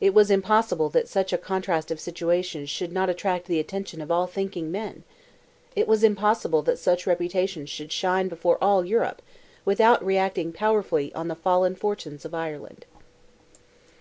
[0.00, 4.10] It was impossible that such a contrast of situations should not attract the attention of
[4.10, 5.04] all thinking men!
[5.76, 9.22] It was impossible that such reputations should shine before all Europe
[9.64, 12.84] without reacting powerfully on the fallen fortunes of Ireland!